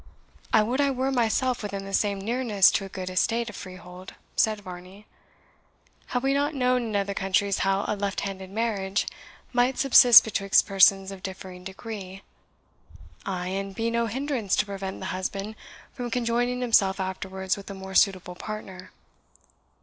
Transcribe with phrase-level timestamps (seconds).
[0.51, 4.15] "I would I were myself within the same nearness to a good estate of freehold,"
[4.35, 5.05] said Varney.
[6.07, 9.05] "Have we not known in other countries how a left handed marriage
[9.53, 12.23] might subsist betwixt persons of differing degree?
[13.27, 15.53] ay, and be no hindrance to prevent the husband
[15.93, 18.91] from conjoining himself afterwards with a more suitable partner?"